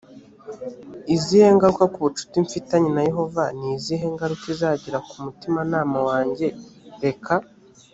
izihe 1.15 1.47
ngaruka 1.55 1.85
ku 1.93 1.99
bucuti 2.05 2.35
mfitanye 2.45 2.89
na 2.95 3.01
yehova 3.07 3.43
ni 3.57 3.67
izihe 3.75 4.05
ngaruka 4.13 4.45
izagira 4.53 4.97
ku 5.07 5.13
mutimanama 5.23 5.97
wange 6.07 6.47
reka 7.03 7.33